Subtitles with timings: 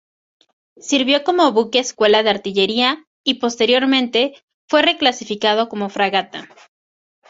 [0.79, 6.49] Sirvió como buque escuela de artillería, y posteriormente, fue reclasificado como fragata.